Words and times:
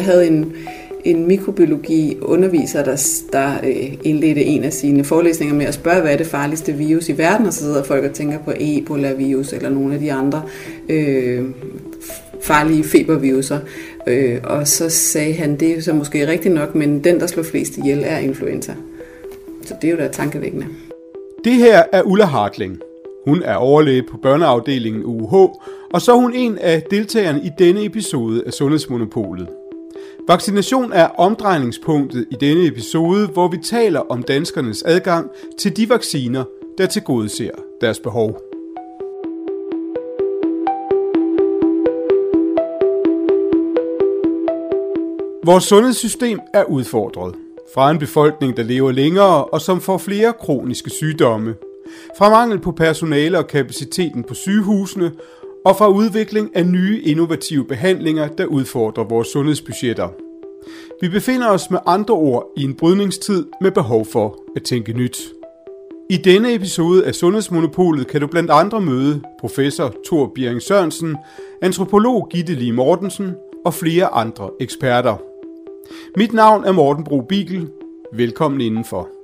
Jeg 0.00 0.06
havde 0.06 0.26
en, 0.26 0.56
en 1.04 1.26
mikrobiologi 1.26 2.18
underviser, 2.22 2.84
der, 2.84 3.22
der 3.32 3.52
øh, 3.64 3.92
indledte 4.04 4.44
en 4.44 4.64
af 4.64 4.72
sine 4.72 5.04
forelæsninger 5.04 5.54
med 5.54 5.66
at 5.66 5.74
spørge, 5.74 6.00
hvad 6.00 6.12
er 6.12 6.16
det 6.16 6.26
farligste 6.26 6.72
virus 6.72 7.08
i 7.08 7.18
verden, 7.18 7.46
og 7.46 7.52
så 7.52 7.58
sidder 7.60 7.82
folk 7.82 8.04
og 8.04 8.12
tænker 8.12 8.38
på 8.38 8.52
Ebola-virus 8.60 9.52
eller 9.52 9.68
nogle 9.68 9.94
af 9.94 10.00
de 10.00 10.12
andre 10.12 10.42
øh, 10.88 11.44
farlige 12.42 12.84
feberviruser. 12.84 13.58
Øh, 14.06 14.38
og 14.44 14.68
så 14.68 14.88
sagde 14.88 15.34
han, 15.34 15.56
det 15.56 15.76
er 15.76 15.82
så 15.82 15.92
måske 15.92 16.26
rigtigt 16.26 16.54
nok, 16.54 16.74
men 16.74 17.04
den, 17.04 17.20
der 17.20 17.26
slår 17.26 17.42
flest 17.42 17.78
ihjel, 17.78 18.02
er 18.06 18.18
influenza. 18.18 18.74
Så 19.64 19.74
det 19.82 19.88
er 19.88 19.92
jo 19.92 19.98
da 19.98 20.08
tankevækkende. 20.08 20.66
Det 21.44 21.54
her 21.54 21.82
er 21.92 22.02
Ulla 22.02 22.24
Hartling. 22.24 22.78
Hun 23.26 23.42
er 23.42 23.54
overlæge 23.54 24.02
på 24.10 24.16
børneafdelingen 24.22 25.02
UH, 25.04 25.34
og 25.92 26.00
så 26.00 26.12
er 26.12 26.16
hun 26.16 26.34
en 26.34 26.58
af 26.58 26.82
deltagerne 26.90 27.40
i 27.44 27.50
denne 27.58 27.84
episode 27.84 28.42
af 28.46 28.52
Sundhedsmonopolet. 28.52 29.48
Vaccination 30.30 30.92
er 30.92 31.06
omdrejningspunktet 31.06 32.26
i 32.30 32.34
denne 32.34 32.66
episode, 32.66 33.26
hvor 33.26 33.48
vi 33.48 33.56
taler 33.56 34.00
om 34.00 34.22
danskernes 34.22 34.82
adgang 34.82 35.30
til 35.58 35.76
de 35.76 35.88
vacciner, 35.88 36.44
der 36.78 36.86
tilgodeser 36.86 37.50
deres 37.80 37.98
behov. 38.00 38.40
Vores 45.44 45.64
sundhedssystem 45.64 46.40
er 46.54 46.64
udfordret. 46.64 47.34
Fra 47.74 47.90
en 47.90 47.98
befolkning, 47.98 48.56
der 48.56 48.62
lever 48.62 48.92
længere 48.92 49.44
og 49.44 49.60
som 49.60 49.80
får 49.80 49.98
flere 49.98 50.32
kroniske 50.40 50.90
sygdomme. 50.90 51.54
Fra 52.18 52.30
mangel 52.30 52.60
på 52.60 52.72
personale 52.72 53.38
og 53.38 53.46
kapaciteten 53.46 54.24
på 54.24 54.34
sygehusene, 54.34 55.12
og 55.64 55.76
fra 55.76 55.88
udvikling 55.88 56.56
af 56.56 56.66
nye 56.66 57.02
innovative 57.02 57.64
behandlinger, 57.64 58.28
der 58.28 58.46
udfordrer 58.46 59.04
vores 59.04 59.28
sundhedsbudgetter. 59.28 60.08
Vi 61.00 61.08
befinder 61.08 61.48
os 61.48 61.70
med 61.70 61.78
andre 61.86 62.14
ord 62.14 62.46
i 62.56 62.64
en 62.64 62.74
brydningstid 62.74 63.46
med 63.60 63.70
behov 63.70 64.04
for 64.04 64.38
at 64.56 64.62
tænke 64.62 64.92
nyt. 64.92 65.18
I 66.10 66.16
denne 66.16 66.54
episode 66.54 67.06
af 67.06 67.14
Sundhedsmonopolet 67.14 68.06
kan 68.06 68.20
du 68.20 68.26
blandt 68.26 68.50
andre 68.50 68.80
møde 68.80 69.20
professor 69.40 69.94
Thor 70.06 70.32
Biering 70.34 70.62
Sørensen, 70.62 71.16
antropolog 71.62 72.28
Gitte 72.30 72.54
Lee 72.54 72.72
Mortensen 72.72 73.34
og 73.64 73.74
flere 73.74 74.06
andre 74.06 74.50
eksperter. 74.60 75.16
Mit 76.16 76.32
navn 76.32 76.64
er 76.64 76.72
Morten 76.72 77.04
Bro 77.04 77.20
Bigel. 77.20 77.68
Velkommen 78.12 78.60
indenfor. 78.60 79.19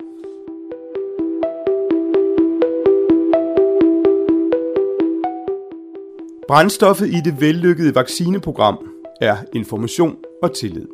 Brændstoffet 6.48 7.06
i 7.06 7.20
det 7.24 7.40
vellykkede 7.40 7.94
vaccineprogram 7.94 8.78
er 9.20 9.36
information 9.52 10.16
og 10.42 10.54
tillid. 10.54 10.86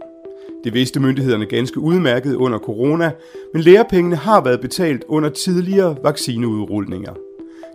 Det 0.64 0.74
vidste 0.74 1.00
myndighederne 1.00 1.46
ganske 1.46 1.80
udmærket 1.80 2.34
under 2.34 2.58
corona, 2.58 3.10
men 3.52 3.62
lærepengene 3.62 4.16
har 4.16 4.44
været 4.44 4.60
betalt 4.60 5.04
under 5.08 5.28
tidligere 5.28 5.96
vaccineudrulninger. 6.02 7.14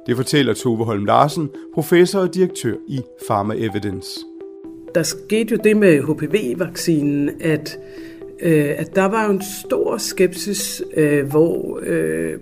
Det 0.08 0.16
fortæller 0.16 0.54
Tove 0.54 0.86
Holm 0.86 1.06
Larsen, 1.06 1.50
professor 1.74 2.20
og 2.20 2.34
direktør 2.34 2.76
i 2.88 3.02
Pharma 3.28 3.54
Evidence. 3.58 4.20
Der 4.96 5.04
skete 5.04 5.52
jo 5.52 5.58
det 5.64 5.78
med 5.78 6.02
HPV-vaccinen, 6.02 7.30
at, 7.42 7.80
øh, 8.42 8.70
at 8.78 8.96
der 8.96 9.06
var 9.06 9.30
en 9.30 9.42
stor 9.66 9.98
skepsis, 9.98 10.84
øh, 10.96 11.30
hvor 11.30 11.80
øh, 11.84 12.34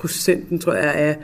procenten, 0.00 0.58
tror 0.58 0.74
jeg, 0.74 0.94
af, 0.94 1.16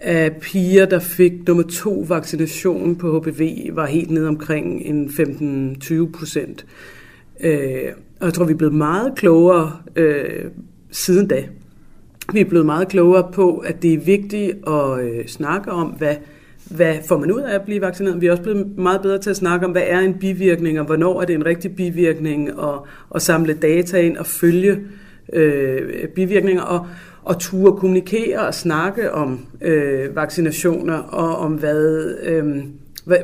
af 0.00 0.36
piger, 0.40 0.86
der 0.86 0.98
fik 0.98 1.32
nummer 1.46 1.62
to 1.62 2.04
vaccination 2.08 2.96
på 2.96 3.20
HPV, 3.20 3.70
var 3.72 3.86
helt 3.86 4.10
ned 4.10 4.26
omkring 4.26 4.82
en 4.84 5.06
15-20 5.06 6.18
procent. 6.18 6.66
Øh, 7.40 7.92
og 8.20 8.26
jeg 8.26 8.34
tror, 8.34 8.44
vi 8.44 8.52
er 8.52 8.56
blevet 8.56 8.74
meget 8.74 9.12
klogere 9.16 9.72
øh, 9.96 10.44
siden 10.90 11.28
da. 11.28 11.44
Vi 12.32 12.40
er 12.40 12.44
blevet 12.44 12.66
meget 12.66 12.88
klogere 12.88 13.28
på, 13.32 13.58
at 13.58 13.82
det 13.82 13.94
er 13.94 13.98
vigtigt 13.98 14.52
at 14.66 15.00
øh, 15.00 15.26
snakke 15.26 15.70
om, 15.72 15.88
hvad, 15.88 16.16
hvad 16.70 16.94
får 17.08 17.18
man 17.18 17.32
ud 17.32 17.40
af 17.40 17.54
at 17.54 17.62
blive 17.62 17.80
vaccineret. 17.80 18.20
Vi 18.20 18.26
er 18.26 18.30
også 18.30 18.42
blevet 18.42 18.78
meget 18.78 19.02
bedre 19.02 19.18
til 19.18 19.30
at 19.30 19.36
snakke 19.36 19.66
om, 19.66 19.72
hvad 19.72 19.82
er 19.86 19.98
en 19.98 20.14
bivirkning, 20.14 20.80
og 20.80 20.86
hvornår 20.86 21.20
er 21.20 21.24
det 21.24 21.34
en 21.34 21.46
rigtig 21.46 21.76
bivirkning, 21.76 22.58
og, 22.58 22.86
og 23.10 23.22
samle 23.22 23.54
data 23.54 24.00
ind 24.00 24.16
og 24.16 24.26
følge 24.26 24.80
øh, 25.32 26.08
bivirkninger, 26.08 26.62
og, 26.62 26.86
at 27.30 27.36
ture 27.38 27.76
kommunikere 27.76 28.46
og 28.46 28.54
snakke 28.54 29.12
om 29.12 29.46
øh, 29.60 30.16
vaccinationer, 30.16 30.96
og 30.96 31.36
om 31.36 31.52
hvad, 31.52 32.14
øh, 32.22 32.46
hvad, 33.04 33.18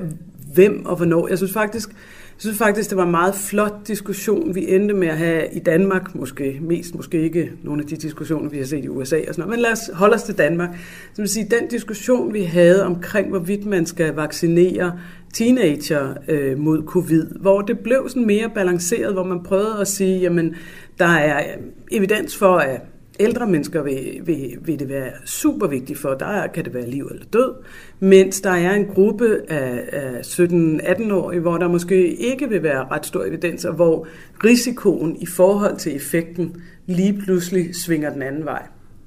hvem 0.54 0.86
og 0.86 0.96
hvornår. 0.96 1.28
Jeg 1.28 1.38
synes 1.38 1.52
faktisk, 1.52 1.88
jeg 1.88 2.42
synes 2.42 2.58
faktisk, 2.58 2.90
det 2.90 2.98
var 2.98 3.04
en 3.04 3.10
meget 3.10 3.34
flot 3.34 3.74
diskussion, 3.86 4.54
vi 4.54 4.74
endte 4.74 4.94
med 4.94 5.08
at 5.08 5.18
have 5.18 5.42
i 5.52 5.58
Danmark, 5.58 6.14
måske 6.14 6.58
mest, 6.62 6.94
måske 6.94 7.22
ikke 7.22 7.52
nogle 7.62 7.82
af 7.82 7.88
de 7.88 7.96
diskussioner, 7.96 8.50
vi 8.50 8.58
har 8.58 8.64
set 8.64 8.84
i 8.84 8.88
USA 8.88 9.16
og 9.28 9.34
sådan 9.34 9.48
noget, 9.48 9.50
men 9.50 9.60
lad 9.60 9.72
os 9.72 9.90
holde 9.94 10.14
os 10.14 10.22
til 10.22 10.38
Danmark. 10.38 10.68
Så 11.14 11.22
vil 11.22 11.28
sige, 11.28 11.46
den 11.60 11.68
diskussion, 11.68 12.34
vi 12.34 12.42
havde 12.42 12.84
omkring, 12.84 13.28
hvorvidt 13.28 13.66
man 13.66 13.86
skal 13.86 14.14
vaccinere 14.14 14.98
teenager 15.34 16.14
øh, 16.28 16.58
mod 16.58 16.82
covid, 16.86 17.26
hvor 17.40 17.60
det 17.60 17.78
blev 17.78 18.08
sådan 18.08 18.26
mere 18.26 18.50
balanceret, 18.54 19.12
hvor 19.12 19.24
man 19.24 19.42
prøvede 19.42 19.80
at 19.80 19.88
sige, 19.88 20.18
jamen, 20.18 20.54
der 20.98 21.08
er 21.08 21.44
evidens 21.90 22.36
for, 22.36 22.56
at 22.56 22.80
ældre 23.20 23.46
mennesker 23.46 23.82
vil, 23.82 24.20
vil, 24.24 24.58
vil 24.60 24.78
det 24.78 24.88
være 24.88 25.10
super 25.24 25.66
vigtigt 25.66 25.98
for. 25.98 26.14
Der 26.14 26.46
kan 26.46 26.64
det 26.64 26.74
være 26.74 26.90
liv 26.90 27.08
eller 27.10 27.24
død. 27.32 27.54
Mens 28.00 28.40
der 28.40 28.50
er 28.50 28.74
en 28.74 28.86
gruppe 28.86 29.40
af, 29.48 29.88
af 29.92 30.20
17-18-årige, 30.20 31.40
hvor 31.40 31.58
der 31.58 31.68
måske 31.68 32.14
ikke 32.14 32.48
vil 32.48 32.62
være 32.62 32.86
ret 32.90 33.06
stor 33.06 33.24
evidens, 33.24 33.64
og 33.64 33.74
hvor 33.74 34.06
risikoen 34.44 35.16
i 35.20 35.26
forhold 35.26 35.76
til 35.76 35.96
effekten 35.96 36.62
lige 36.86 37.22
pludselig 37.24 37.76
svinger 37.76 38.12
den 38.12 38.22
anden 38.22 38.44
vej. 38.44 38.62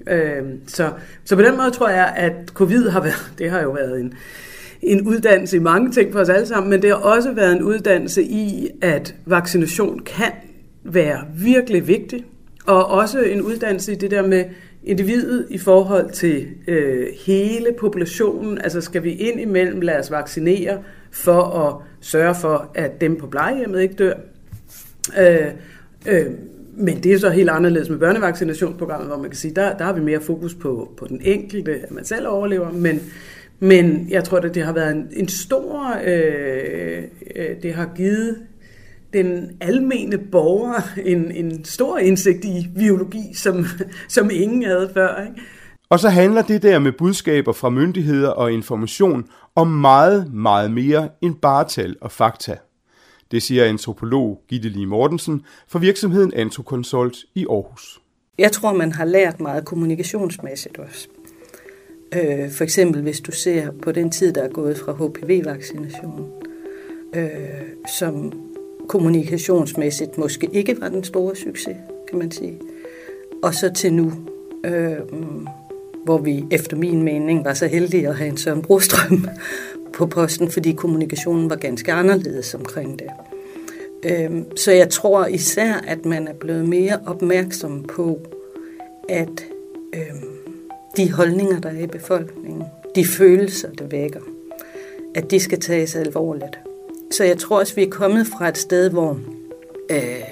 Øh, 0.07 0.43
så, 0.67 0.91
så 1.25 1.35
på 1.35 1.41
den 1.41 1.57
måde 1.57 1.71
tror 1.71 1.89
jeg, 1.89 2.13
at 2.15 2.49
covid 2.53 2.89
har 2.89 3.01
været, 3.01 3.33
det 3.37 3.49
har 3.49 3.61
jo 3.61 3.71
været 3.71 3.99
en, 3.99 4.13
en 4.81 5.07
uddannelse 5.07 5.57
i 5.57 5.59
mange 5.59 5.91
ting 5.91 6.13
for 6.13 6.19
os 6.19 6.29
alle 6.29 6.47
sammen, 6.47 6.69
men 6.69 6.81
det 6.81 6.89
har 6.89 6.97
også 6.97 7.31
været 7.31 7.51
en 7.51 7.63
uddannelse 7.63 8.23
i, 8.23 8.69
at 8.81 9.15
vaccination 9.25 9.99
kan 9.99 10.31
være 10.83 11.23
virkelig 11.35 11.87
vigtig, 11.87 12.25
og 12.71 12.85
også 12.85 13.19
en 13.19 13.41
uddannelse 13.41 13.91
i 13.91 13.95
det 13.95 14.11
der 14.11 14.27
med 14.27 14.45
individet 14.83 15.47
i 15.49 15.57
forhold 15.57 16.11
til 16.11 16.47
øh, 16.67 17.07
hele 17.25 17.67
populationen. 17.79 18.57
Altså 18.61 18.81
skal 18.81 19.03
vi 19.03 19.11
ind 19.11 19.39
imellem 19.39 19.81
lade 19.81 19.99
os 19.99 20.11
vaccinere 20.11 20.83
for 21.11 21.41
at 21.41 21.75
sørge 22.01 22.35
for, 22.35 22.71
at 22.75 23.01
dem 23.01 23.17
på 23.17 23.27
plejehjemmet 23.27 23.81
ikke 23.81 23.95
dør. 23.95 24.13
Øh, 25.19 25.47
øh, 26.07 26.25
men 26.73 27.03
det 27.03 27.13
er 27.13 27.17
så 27.19 27.29
helt 27.29 27.49
anderledes 27.49 27.89
med 27.89 27.97
børnevaccinationsprogrammet, 27.97 29.07
hvor 29.07 29.17
man 29.17 29.29
kan 29.29 29.37
sige, 29.37 29.55
der, 29.55 29.77
der 29.77 29.83
har 29.83 29.93
vi 29.93 30.01
mere 30.01 30.21
fokus 30.21 30.53
på, 30.53 30.91
på 30.97 31.07
den 31.07 31.21
enkelte, 31.23 31.71
at 31.73 31.91
man 31.91 32.05
selv 32.05 32.27
overlever, 32.27 32.71
men, 32.71 33.01
men 33.59 34.07
jeg 34.09 34.23
tror, 34.23 34.37
at 34.37 34.55
det 34.55 34.63
har 34.63 34.73
været 34.73 34.91
en, 34.91 35.07
en 35.13 35.27
stor, 35.27 35.97
øh, 36.05 37.03
øh, 37.35 37.45
det 37.63 37.73
har 37.73 37.89
givet 37.95 38.37
den 39.13 39.57
almene 39.61 40.17
borger 40.17 40.81
en, 41.05 41.31
en 41.31 41.65
stor 41.65 41.97
indsigt 41.97 42.45
i 42.45 42.67
biologi, 42.77 43.33
som, 43.33 43.65
som 44.07 44.29
ingen 44.33 44.63
havde 44.63 44.91
før. 44.93 45.21
Ikke? 45.21 45.41
Og 45.89 45.99
så 45.99 46.09
handler 46.09 46.41
det 46.41 46.61
der 46.61 46.79
med 46.79 46.91
budskaber 46.91 47.53
fra 47.53 47.69
myndigheder 47.69 48.29
og 48.29 48.53
information 48.53 49.25
om 49.55 49.67
meget, 49.67 50.33
meget 50.33 50.71
mere 50.71 51.09
end 51.21 51.35
bare 51.35 51.67
tal 51.67 51.95
og 52.01 52.11
fakta. 52.11 52.57
Det 53.31 53.43
siger 53.43 53.65
antropolog 53.65 54.41
Gitte 54.49 54.69
Lee 54.69 54.85
Mortensen 54.85 55.41
fra 55.67 55.79
virksomheden 55.79 56.33
Antoconsult 56.33 57.17
i 57.35 57.45
Aarhus. 57.49 57.99
Jeg 58.37 58.51
tror, 58.51 58.73
man 58.73 58.91
har 58.91 59.05
lært 59.05 59.39
meget 59.39 59.65
kommunikationsmæssigt 59.65 60.77
også. 60.77 61.07
Øh, 62.13 62.51
for 62.51 62.63
eksempel 62.63 63.01
hvis 63.01 63.19
du 63.19 63.31
ser 63.31 63.71
på 63.83 63.91
den 63.91 64.11
tid, 64.11 64.33
der 64.33 64.43
er 64.43 64.49
gået 64.49 64.77
fra 64.77 64.91
HPV-vaccination, 64.91 66.31
øh, 67.15 67.27
som 67.97 68.33
kommunikationsmæssigt 68.87 70.17
måske 70.17 70.49
ikke 70.53 70.81
var 70.81 70.89
den 70.89 71.03
store 71.03 71.35
succes, 71.35 71.77
kan 72.09 72.19
man 72.19 72.31
sige. 72.31 72.59
Og 73.43 73.53
så 73.53 73.71
til 73.73 73.93
nu, 73.93 74.11
øh, 74.63 74.97
hvor 76.03 76.17
vi 76.17 76.45
efter 76.51 76.77
min 76.77 77.03
mening 77.03 77.45
var 77.45 77.53
så 77.53 77.67
heldige 77.67 78.07
at 78.07 78.15
have 78.15 78.29
en 78.29 78.37
Søren 78.37 78.61
Brostrøm 78.61 79.27
på 79.97 80.05
posten, 80.05 80.51
fordi 80.51 80.71
kommunikationen 80.71 81.49
var 81.49 81.55
ganske 81.55 81.93
anderledes 81.93 82.53
omkring 82.53 82.99
det. 82.99 83.09
Øh, 84.03 84.41
så 84.55 84.71
jeg 84.71 84.89
tror 84.89 85.25
især, 85.25 85.73
at 85.87 86.05
man 86.05 86.27
er 86.27 86.33
blevet 86.33 86.69
mere 86.69 86.99
opmærksom 87.05 87.83
på, 87.83 88.19
at 89.09 89.45
øh, 89.93 90.01
de 90.97 91.11
holdninger, 91.11 91.59
der 91.59 91.69
er 91.69 91.83
i 91.83 91.87
befolkningen, 91.87 92.63
de 92.95 93.05
følelser, 93.05 93.69
det 93.69 93.91
vækker, 93.91 94.21
at 95.15 95.31
de 95.31 95.39
skal 95.39 95.59
tages 95.59 95.95
alvorligt. 95.95 96.59
Så 97.11 97.23
jeg 97.23 97.37
tror 97.37 97.59
også, 97.59 97.75
vi 97.75 97.83
er 97.83 97.89
kommet 97.89 98.27
fra 98.27 98.49
et 98.49 98.57
sted, 98.57 98.89
hvor 98.89 99.19
øh, 99.91 100.23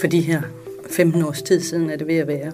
for 0.00 0.06
de 0.06 0.20
her 0.20 0.42
15 0.90 1.22
års 1.22 1.42
tid 1.42 1.60
siden 1.60 1.90
er 1.90 1.96
det 1.96 2.06
ved 2.06 2.16
at 2.16 2.26
være, 2.26 2.52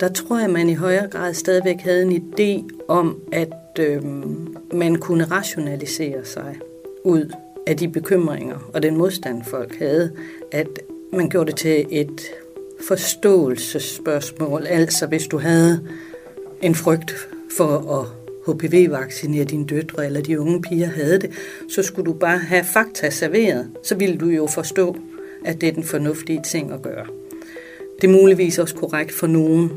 der 0.00 0.08
tror 0.08 0.38
jeg, 0.38 0.50
man 0.50 0.68
i 0.68 0.74
højere 0.74 1.08
grad 1.08 1.34
stadigvæk 1.34 1.80
havde 1.80 2.02
en 2.02 2.12
idé 2.12 2.74
om, 2.88 3.20
at 3.32 3.78
øh, 3.80 4.02
man 4.72 4.96
kunne 4.96 5.24
rationalisere 5.24 6.24
sig 6.24 6.56
ud 7.04 7.32
af 7.66 7.76
de 7.76 7.88
bekymringer 7.88 8.70
og 8.74 8.82
den 8.82 8.96
modstand, 8.96 9.44
folk 9.44 9.78
havde, 9.78 10.12
at 10.52 10.68
man 11.12 11.28
gjorde 11.28 11.50
det 11.50 11.56
til 11.56 11.86
et 11.90 12.20
forståelsesspørgsmål. 12.88 14.66
Altså, 14.66 15.06
hvis 15.06 15.26
du 15.26 15.38
havde 15.38 15.88
en 16.62 16.74
frygt 16.74 17.28
for 17.56 18.00
at 18.00 18.17
HPV-vaccinere 18.48 19.44
dine 19.44 19.66
døtre, 19.66 20.06
eller 20.06 20.20
de 20.20 20.40
unge 20.40 20.62
piger 20.62 20.86
havde 20.86 21.18
det, 21.18 21.30
så 21.68 21.82
skulle 21.82 22.06
du 22.06 22.18
bare 22.18 22.38
have 22.38 22.64
fakta 22.64 23.10
serveret. 23.10 23.70
Så 23.82 23.94
ville 23.94 24.18
du 24.18 24.26
jo 24.26 24.46
forstå, 24.46 24.96
at 25.44 25.60
det 25.60 25.68
er 25.68 25.72
den 25.72 25.84
fornuftige 25.84 26.42
ting 26.42 26.72
at 26.72 26.82
gøre. 26.82 27.06
Det 28.00 28.08
er 28.08 28.12
muligvis 28.12 28.58
også 28.58 28.74
korrekt 28.74 29.12
for 29.12 29.26
nogen, 29.26 29.70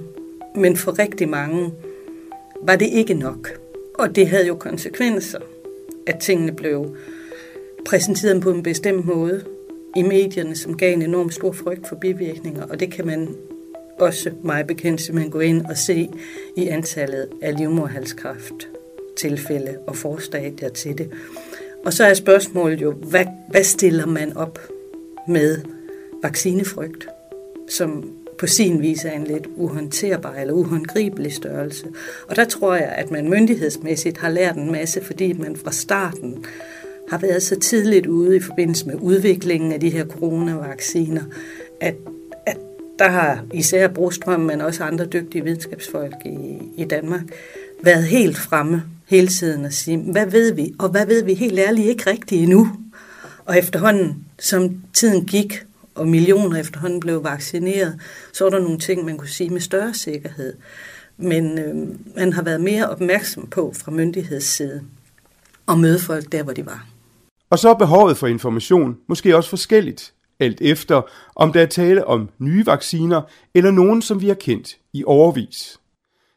men 0.55 0.77
for 0.77 0.99
rigtig 0.99 1.29
mange 1.29 1.73
var 2.63 2.75
det 2.75 2.87
ikke 2.87 3.13
nok. 3.13 3.49
Og 3.93 4.15
det 4.15 4.27
havde 4.27 4.47
jo 4.47 4.55
konsekvenser, 4.55 5.39
at 6.07 6.19
tingene 6.19 6.51
blev 6.51 6.95
præsenteret 7.85 8.41
på 8.41 8.51
en 8.51 8.63
bestemt 8.63 9.05
måde 9.05 9.43
i 9.95 10.01
medierne, 10.01 10.55
som 10.55 10.77
gav 10.77 10.93
en 10.93 11.01
enorm 11.01 11.31
stor 11.31 11.51
frygt 11.51 11.87
for 11.87 11.95
bivirkninger, 11.95 12.63
og 12.67 12.79
det 12.79 12.93
kan 12.93 13.05
man 13.05 13.35
også 14.01 14.31
meget 14.43 14.67
bekendt 14.67 15.01
simpelthen 15.01 15.31
gå 15.31 15.39
ind 15.39 15.65
og 15.65 15.77
se 15.77 16.09
i 16.55 16.67
antallet 16.67 17.27
af 17.41 17.57
livmorhalskræft 17.57 18.67
tilfælde 19.17 19.77
og 19.87 19.95
forstadier 19.95 20.69
til 20.69 20.97
det. 20.97 21.09
Og 21.85 21.93
så 21.93 22.03
er 22.03 22.13
spørgsmålet 22.13 22.81
jo, 22.81 22.91
hvad, 22.91 23.25
hvad 23.49 23.63
stiller 23.63 24.05
man 24.05 24.37
op 24.37 24.59
med 25.27 25.57
vaccinefrygt, 26.23 27.07
som 27.69 28.13
på 28.39 28.47
sin 28.47 28.81
vis 28.81 29.05
er 29.05 29.11
en 29.11 29.23
lidt 29.23 29.47
uhåndterbar 29.55 30.33
eller 30.33 30.53
uhåndgribelig 30.53 31.33
størrelse. 31.33 31.85
Og 32.27 32.35
der 32.35 32.45
tror 32.45 32.75
jeg, 32.75 32.93
at 32.97 33.11
man 33.11 33.29
myndighedsmæssigt 33.29 34.17
har 34.17 34.29
lært 34.29 34.55
en 34.55 34.71
masse, 34.71 35.03
fordi 35.03 35.33
man 35.33 35.55
fra 35.55 35.71
starten 35.71 36.45
har 37.09 37.17
været 37.17 37.43
så 37.43 37.59
tidligt 37.59 38.07
ude 38.07 38.35
i 38.35 38.39
forbindelse 38.39 38.87
med 38.87 38.95
udviklingen 38.95 39.71
af 39.71 39.79
de 39.79 39.89
her 39.89 40.05
coronavacciner, 40.05 41.23
at 41.79 41.95
der 43.01 43.09
har 43.09 43.43
især 43.53 43.87
Brostrøm, 43.87 44.39
men 44.39 44.61
også 44.61 44.83
andre 44.83 45.05
dygtige 45.05 45.43
videnskabsfolk 45.43 46.15
i, 46.25 46.57
i 46.77 46.85
Danmark, 46.85 47.21
været 47.83 48.03
helt 48.03 48.37
fremme 48.37 48.83
hele 49.07 49.27
tiden 49.27 49.65
og 49.65 49.73
sige, 49.73 49.97
hvad 49.97 50.25
ved 50.25 50.53
vi? 50.53 50.73
Og 50.79 50.89
hvad 50.89 51.05
ved 51.05 51.23
vi 51.23 51.33
helt 51.33 51.59
ærligt 51.59 51.87
ikke 51.87 52.09
rigtigt 52.09 52.41
endnu? 52.41 52.69
Og 53.45 53.57
efterhånden, 53.57 54.25
som 54.39 54.81
tiden 54.93 55.25
gik, 55.25 55.63
og 55.95 56.07
millioner 56.07 56.59
efterhånden 56.59 56.99
blev 56.99 57.23
vaccineret, 57.23 57.99
så 58.33 58.43
var 58.43 58.51
der 58.51 58.59
nogle 58.59 58.79
ting, 58.79 59.05
man 59.05 59.17
kunne 59.17 59.29
sige 59.29 59.49
med 59.49 59.61
større 59.61 59.93
sikkerhed. 59.93 60.53
Men 61.17 61.59
øh, 61.59 61.75
man 62.17 62.33
har 62.33 62.41
været 62.41 62.61
mere 62.61 62.89
opmærksom 62.89 63.47
på 63.47 63.73
fra 63.77 63.91
myndighedsside 63.91 64.81
at 65.67 65.79
møde 65.79 65.99
folk 65.99 66.31
der, 66.31 66.43
hvor 66.43 66.53
de 66.53 66.65
var. 66.65 66.85
Og 67.49 67.59
så 67.59 67.69
er 67.69 67.73
behovet 67.73 68.17
for 68.17 68.27
information 68.27 68.97
måske 69.07 69.37
også 69.37 69.49
forskelligt, 69.49 70.13
alt 70.41 70.61
efter 70.61 71.01
om 71.35 71.53
der 71.53 71.61
er 71.61 71.65
tale 71.65 72.07
om 72.07 72.29
nye 72.39 72.65
vacciner 72.65 73.21
eller 73.55 73.71
nogen, 73.71 74.01
som 74.01 74.21
vi 74.21 74.27
har 74.27 74.35
kendt 74.35 74.77
i 74.93 75.03
overvis. 75.05 75.77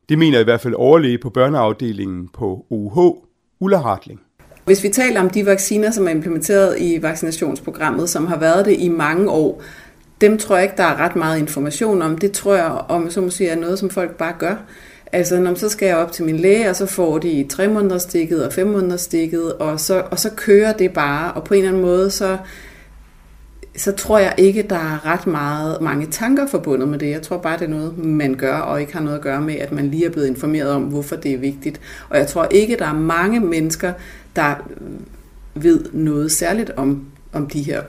Det 0.08 0.18
mener 0.18 0.40
i 0.40 0.44
hvert 0.44 0.60
fald 0.60 0.74
overlæge 0.74 1.18
på 1.18 1.30
børneafdelingen 1.30 2.28
på 2.28 2.66
OUH, 2.70 3.16
Ulla 3.60 3.76
Hartling. 3.76 4.20
Hvis 4.64 4.82
vi 4.82 4.88
taler 4.88 5.20
om 5.20 5.30
de 5.30 5.46
vacciner, 5.46 5.90
som 5.90 6.06
er 6.06 6.10
implementeret 6.10 6.80
i 6.80 7.02
vaccinationsprogrammet, 7.02 8.10
som 8.10 8.26
har 8.26 8.38
været 8.38 8.66
det 8.66 8.76
i 8.78 8.88
mange 8.88 9.30
år, 9.30 9.62
dem 10.20 10.38
tror 10.38 10.56
jeg 10.56 10.64
ikke, 10.64 10.76
der 10.76 10.84
er 10.84 10.96
ret 10.96 11.16
meget 11.16 11.38
information 11.38 12.02
om. 12.02 12.18
Det 12.18 12.32
tror 12.32 12.54
jeg, 12.54 12.70
om 12.88 13.10
så 13.10 13.20
må 13.20 13.30
sige, 13.30 13.50
er 13.50 13.56
noget, 13.56 13.78
som 13.78 13.90
folk 13.90 14.16
bare 14.16 14.34
gør. 14.38 14.56
Altså, 15.12 15.40
når 15.40 15.54
så 15.54 15.68
skal 15.68 15.86
jeg 15.86 15.96
op 15.96 16.12
til 16.12 16.24
min 16.24 16.36
læge, 16.36 16.70
og 16.70 16.76
så 16.76 16.86
får 16.86 17.18
de 17.18 17.46
tre 17.50 17.68
måneder 17.68 17.98
stikket 17.98 18.46
og 18.46 18.52
fem 18.52 18.66
måneder 18.66 18.96
stikket, 18.96 19.52
og 19.52 19.80
så, 19.80 20.02
og 20.10 20.18
så 20.18 20.30
kører 20.36 20.72
det 20.72 20.92
bare, 20.92 21.32
og 21.32 21.44
på 21.44 21.54
en 21.54 21.58
eller 21.58 21.70
anden 21.70 21.82
måde, 21.82 22.10
så, 22.10 22.38
så 23.76 23.92
tror 23.92 24.18
jeg 24.18 24.34
ikke, 24.38 24.62
der 24.62 24.76
er 24.76 25.06
ret 25.06 25.26
meget, 25.26 25.80
mange 25.80 26.06
tanker 26.06 26.46
forbundet 26.46 26.88
med 26.88 26.98
det. 26.98 27.10
Jeg 27.10 27.22
tror 27.22 27.38
bare, 27.38 27.58
det 27.58 27.64
er 27.64 27.68
noget, 27.68 27.98
man 27.98 28.34
gør, 28.34 28.56
og 28.56 28.80
ikke 28.80 28.92
har 28.92 29.00
noget 29.00 29.16
at 29.16 29.22
gøre 29.22 29.40
med, 29.40 29.54
at 29.54 29.72
man 29.72 29.90
lige 29.90 30.06
er 30.06 30.10
blevet 30.10 30.26
informeret 30.26 30.70
om, 30.70 30.82
hvorfor 30.82 31.16
det 31.16 31.32
er 31.32 31.38
vigtigt. 31.38 31.80
Og 32.08 32.18
jeg 32.18 32.26
tror 32.26 32.44
ikke, 32.44 32.76
der 32.78 32.86
er 32.86 32.94
mange 32.94 33.40
mennesker, 33.40 33.92
der 34.36 34.54
ved 35.54 35.84
noget 35.92 36.32
særligt 36.32 36.70
om, 36.76 37.04
om 37.32 37.46
de 37.46 37.62
her 37.62 37.82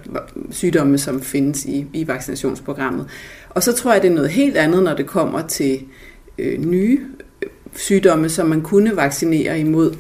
sygdomme, 0.51 0.97
som 0.97 1.21
findes 1.21 1.65
i, 1.65 1.87
i 1.93 2.07
vaccinationsprogrammet. 2.07 3.07
Og 3.49 3.63
så 3.63 3.73
tror 3.73 3.93
jeg, 3.93 4.01
det 4.01 4.09
er 4.09 4.15
noget 4.15 4.29
helt 4.29 4.57
andet, 4.57 4.83
når 4.83 4.93
det 4.93 5.07
kommer 5.07 5.41
til 5.41 5.81
øh, 6.37 6.59
nye 6.59 6.99
øh, 7.41 7.49
sygdomme, 7.73 8.29
som 8.29 8.47
man 8.47 8.61
kunne 8.61 8.95
vaccinere 8.95 9.59
imod. 9.59 9.95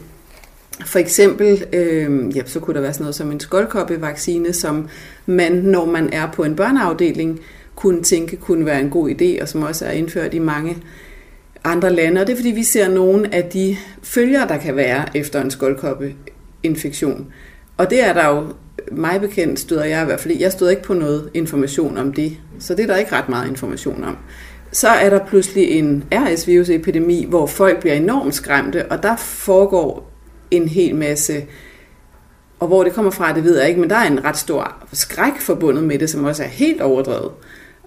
For 0.85 0.99
eksempel, 0.99 1.65
øh, 1.73 2.37
ja, 2.37 2.41
så 2.45 2.59
kunne 2.59 2.73
der 2.73 2.81
være 2.81 2.93
sådan 2.93 3.03
noget 3.03 3.15
som 3.15 3.31
en 3.31 3.39
skoldkoppevaccine, 3.39 4.53
som 4.53 4.89
man, 5.25 5.51
når 5.51 5.85
man 5.85 6.13
er 6.13 6.31
på 6.31 6.43
en 6.43 6.55
børneafdeling, 6.55 7.39
kunne 7.75 8.03
tænke 8.03 8.35
kunne 8.35 8.65
være 8.65 8.79
en 8.81 8.89
god 8.89 9.09
idé, 9.09 9.41
og 9.41 9.49
som 9.49 9.63
også 9.63 9.85
er 9.85 9.91
indført 9.91 10.33
i 10.33 10.39
mange 10.39 10.77
andre 11.63 11.93
lande. 11.93 12.21
Og 12.21 12.27
det 12.27 12.33
er 12.33 12.37
fordi, 12.37 12.51
vi 12.51 12.63
ser 12.63 12.89
nogle 12.89 13.35
af 13.35 13.43
de 13.43 13.77
følger, 14.03 14.47
der 14.47 14.57
kan 14.57 14.75
være 14.75 15.17
efter 15.17 15.41
en 15.41 15.51
skoldkoppeinfektion. 15.51 17.27
Og 17.77 17.89
det 17.89 18.07
er 18.07 18.13
der 18.13 18.27
jo, 18.27 18.43
mig 18.91 19.21
bekendt 19.21 19.59
støder 19.59 19.83
jeg 19.83 20.01
i 20.01 20.05
hvert 20.05 20.19
fald, 20.19 20.37
jeg 20.37 20.51
støder 20.51 20.71
ikke 20.71 20.83
på 20.83 20.93
noget 20.93 21.29
information 21.33 21.97
om 21.97 22.13
det. 22.13 22.37
Så 22.59 22.75
det 22.75 22.83
er 22.83 22.87
der 22.87 22.97
ikke 22.97 23.11
ret 23.11 23.29
meget 23.29 23.49
information 23.49 24.03
om 24.03 24.17
så 24.75 24.87
er 24.87 25.09
der 25.09 25.25
pludselig 25.25 25.71
en 25.71 26.03
RS-virusepidemi, 26.11 27.25
hvor 27.29 27.45
folk 27.45 27.79
bliver 27.79 27.95
enormt 27.95 28.35
skræmte, 28.35 28.91
og 28.91 29.03
der 29.03 29.15
foregår 29.15 30.14
en 30.51 30.67
hel 30.67 30.95
masse, 30.95 31.45
og 32.59 32.67
hvor 32.67 32.83
det 32.83 32.93
kommer 32.93 33.11
fra, 33.11 33.33
det 33.33 33.43
ved 33.43 33.59
jeg 33.59 33.67
ikke, 33.67 33.81
men 33.81 33.89
der 33.89 33.95
er 33.95 34.07
en 34.07 34.25
ret 34.25 34.37
stor 34.37 34.75
skræk 34.93 35.39
forbundet 35.39 35.83
med 35.83 35.99
det, 35.99 36.09
som 36.09 36.23
også 36.23 36.43
er 36.43 36.47
helt 36.47 36.81
overdrevet. 36.81 37.31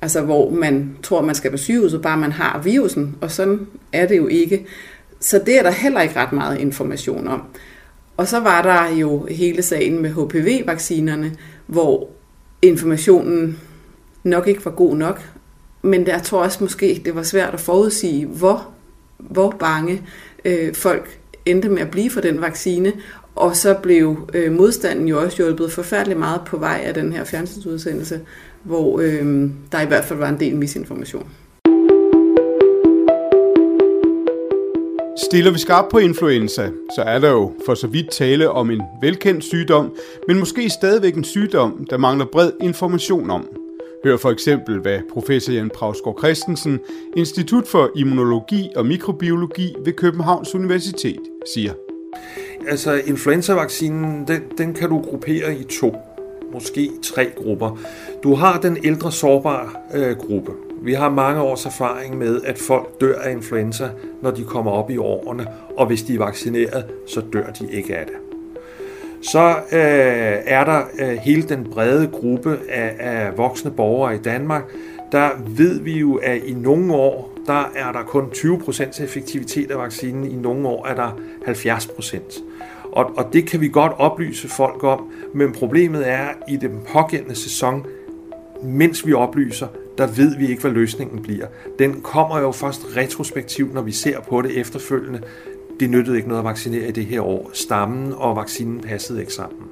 Altså 0.02 0.20
hvor 0.20 0.50
man 0.50 0.96
tror, 1.02 1.22
man 1.22 1.34
skal 1.34 1.50
på 1.50 1.56
sygehuset, 1.56 2.02
bare 2.02 2.16
man 2.16 2.32
har 2.32 2.60
virusen, 2.64 3.16
og 3.20 3.30
sådan 3.30 3.66
er 3.92 4.06
det 4.06 4.16
jo 4.16 4.26
ikke. 4.26 4.66
Så 5.20 5.42
det 5.46 5.58
er 5.58 5.62
der 5.62 5.70
heller 5.70 6.00
ikke 6.00 6.16
ret 6.16 6.32
meget 6.32 6.58
information 6.58 7.28
om. 7.28 7.42
Og 8.16 8.28
så 8.28 8.40
var 8.40 8.62
der 8.62 8.96
jo 8.96 9.26
hele 9.30 9.62
sagen 9.62 10.02
med 10.02 10.10
HPV-vaccinerne, 10.10 11.36
hvor 11.66 12.10
informationen 12.62 13.58
nok 14.24 14.48
ikke 14.48 14.64
var 14.64 14.70
god 14.70 14.96
nok, 14.96 15.22
men 15.82 16.06
jeg 16.06 16.22
tror 16.22 16.42
også 16.42 16.58
måske, 16.60 17.02
det 17.04 17.14
var 17.14 17.22
svært 17.22 17.54
at 17.54 17.60
forudsige, 17.60 18.26
hvor, 18.26 18.68
hvor 19.18 19.50
bange 19.50 20.02
øh, 20.44 20.74
folk 20.74 21.17
endte 21.50 21.68
med 21.68 21.82
at 21.82 21.90
blive 21.90 22.10
for 22.10 22.20
den 22.20 22.40
vaccine, 22.40 22.92
og 23.34 23.56
så 23.56 23.74
blev 23.82 24.28
øh, 24.34 24.52
modstanden 24.52 25.08
jo 25.08 25.22
også 25.22 25.36
hjulpet 25.36 25.72
forfærdeligt 25.72 26.18
meget 26.18 26.40
på 26.46 26.56
vej 26.56 26.82
af 26.84 26.94
den 26.94 27.12
her 27.12 27.24
fjernsynsudsendelse, 27.24 28.20
hvor 28.62 29.00
øh, 29.00 29.50
der 29.72 29.80
i 29.80 29.86
hvert 29.86 30.04
fald 30.04 30.18
var 30.18 30.28
en 30.28 30.40
del 30.40 30.56
misinformation. 30.56 31.26
Stiller 35.30 35.52
vi 35.52 35.58
skarpt 35.58 35.90
på 35.90 35.98
influenza, 35.98 36.70
så 36.94 37.02
er 37.02 37.18
der 37.18 37.30
jo 37.30 37.52
for 37.66 37.74
så 37.74 37.86
vidt 37.86 38.10
tale 38.10 38.50
om 38.50 38.70
en 38.70 38.82
velkendt 39.02 39.44
sygdom, 39.44 39.94
men 40.28 40.38
måske 40.38 40.70
stadigvæk 40.70 41.16
en 41.16 41.24
sygdom, 41.24 41.86
der 41.90 41.98
mangler 41.98 42.26
bred 42.32 42.50
information 42.60 43.30
om. 43.30 43.57
Hør 44.04 44.16
for 44.16 44.30
eksempel, 44.30 44.80
hvad 44.80 44.98
professor 45.12 45.52
Jan 45.52 45.70
Prausgaard 45.70 46.18
Christensen, 46.18 46.80
Institut 47.16 47.66
for 47.66 47.90
Immunologi 47.96 48.68
og 48.76 48.86
Mikrobiologi 48.86 49.74
ved 49.84 49.92
Københavns 49.92 50.54
Universitet, 50.54 51.20
siger. 51.54 51.72
Altså, 52.68 52.92
influenzavaccinen, 53.06 54.28
den, 54.28 54.42
den 54.58 54.74
kan 54.74 54.88
du 54.88 55.00
gruppere 55.00 55.54
i 55.54 55.64
to, 55.64 55.96
måske 56.52 56.90
tre 57.02 57.30
grupper. 57.36 57.78
Du 58.22 58.34
har 58.34 58.60
den 58.60 58.78
ældre 58.84 59.12
sårbare 59.12 59.68
øh, 59.94 60.16
gruppe. 60.16 60.52
Vi 60.82 60.92
har 60.92 61.10
mange 61.10 61.40
års 61.40 61.66
erfaring 61.66 62.18
med, 62.18 62.40
at 62.44 62.58
folk 62.58 63.00
dør 63.00 63.18
af 63.18 63.32
influenza, 63.32 63.88
når 64.22 64.30
de 64.30 64.44
kommer 64.44 64.70
op 64.70 64.90
i 64.90 64.96
årene, 64.96 65.46
og 65.76 65.86
hvis 65.86 66.02
de 66.02 66.14
er 66.14 66.18
vaccineret, 66.18 66.84
så 67.06 67.22
dør 67.32 67.50
de 67.50 67.72
ikke 67.72 67.96
af 67.96 68.06
det. 68.06 68.27
Så 69.22 69.48
øh, 69.72 70.38
er 70.44 70.64
der 70.64 70.82
øh, 70.98 71.08
hele 71.08 71.42
den 71.42 71.64
brede 71.64 72.06
gruppe 72.06 72.58
af, 72.68 72.94
af 72.98 73.38
voksne 73.38 73.70
borgere 73.70 74.14
i 74.14 74.18
Danmark. 74.18 74.62
Der 75.12 75.28
ved 75.46 75.80
vi 75.80 75.98
jo, 75.98 76.14
at 76.14 76.42
i 76.44 76.52
nogle 76.52 76.94
år, 76.94 77.38
der 77.46 77.72
er 77.74 77.92
der 77.92 78.02
kun 78.02 78.24
20% 78.24 79.02
effektivitet 79.04 79.70
af 79.70 79.78
vaccinen. 79.78 80.24
I 80.24 80.34
nogle 80.34 80.68
år 80.68 80.86
er 80.86 80.94
der 80.94 81.20
70%. 81.46 82.42
Og, 82.92 83.10
og 83.16 83.32
det 83.32 83.46
kan 83.46 83.60
vi 83.60 83.68
godt 83.68 83.92
oplyse 83.98 84.48
folk 84.48 84.84
om, 84.84 85.10
men 85.34 85.52
problemet 85.52 86.08
er, 86.08 86.26
at 86.28 86.36
i 86.48 86.56
den 86.56 86.80
pågældende 86.92 87.34
sæson, 87.34 87.86
mens 88.62 89.06
vi 89.06 89.12
oplyser, 89.12 89.66
der 89.98 90.06
ved 90.06 90.36
vi 90.36 90.48
ikke, 90.48 90.60
hvad 90.60 90.70
løsningen 90.70 91.22
bliver. 91.22 91.46
Den 91.78 92.00
kommer 92.00 92.40
jo 92.40 92.52
først 92.52 92.80
retrospektivt, 92.96 93.74
når 93.74 93.82
vi 93.82 93.92
ser 93.92 94.20
på 94.20 94.42
det 94.42 94.58
efterfølgende 94.58 95.20
det 95.80 95.90
nyttede 95.90 96.16
ikke 96.16 96.28
noget 96.28 96.40
at 96.40 96.44
vaccinere 96.44 96.88
i 96.88 96.92
det 96.92 97.06
her 97.06 97.20
år. 97.20 97.50
Stammen 97.52 98.12
og 98.16 98.36
vaccinen 98.36 98.80
passede 98.80 99.20
ikke 99.20 99.32
sammen. 99.32 99.62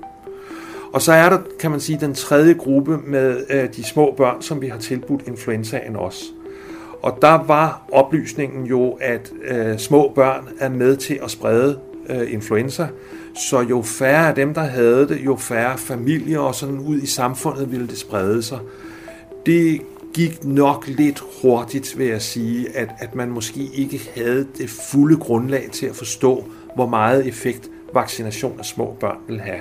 Og 0.92 1.02
så 1.02 1.12
er 1.12 1.28
der, 1.28 1.38
kan 1.60 1.70
man 1.70 1.80
sige, 1.80 1.98
den 2.00 2.14
tredje 2.14 2.52
gruppe 2.52 2.98
med 3.06 3.44
øh, 3.50 3.68
de 3.76 3.84
små 3.84 4.14
børn, 4.16 4.42
som 4.42 4.60
vi 4.60 4.66
har 4.66 4.78
tilbudt 4.78 5.22
influenzaen 5.26 5.96
også. 5.96 6.24
Og 7.02 7.18
der 7.22 7.44
var 7.46 7.88
oplysningen 7.92 8.66
jo, 8.66 8.98
at 9.00 9.32
øh, 9.48 9.78
små 9.78 10.12
børn 10.14 10.48
er 10.58 10.68
med 10.68 10.96
til 10.96 11.18
at 11.22 11.30
sprede 11.30 11.78
øh, 12.10 12.32
influenza, 12.32 12.88
så 13.50 13.60
jo 13.60 13.82
færre 13.82 14.28
af 14.28 14.34
dem, 14.34 14.54
der 14.54 14.60
havde 14.60 15.08
det, 15.08 15.20
jo 15.24 15.36
færre 15.36 15.78
familier 15.78 16.38
og 16.38 16.54
sådan 16.54 16.78
ud 16.78 16.98
i 16.98 17.06
samfundet 17.06 17.72
ville 17.72 17.86
det 17.86 17.98
sprede 17.98 18.42
sig. 18.42 18.58
Det 19.46 19.80
gik 20.16 20.44
nok 20.44 20.86
lidt 20.86 21.22
hurtigt, 21.42 21.98
vil 21.98 22.06
jeg 22.06 22.22
sige, 22.22 22.76
at, 22.76 22.88
at 22.98 23.14
man 23.14 23.30
måske 23.30 23.70
ikke 23.74 24.10
havde 24.14 24.46
det 24.58 24.70
fulde 24.70 25.16
grundlag 25.16 25.68
til 25.72 25.86
at 25.86 25.96
forstå, 25.96 26.44
hvor 26.74 26.86
meget 26.86 27.26
effekt 27.26 27.70
vaccination 27.94 28.58
af 28.58 28.64
små 28.64 28.96
børn 29.00 29.18
vil 29.28 29.40
have. 29.40 29.60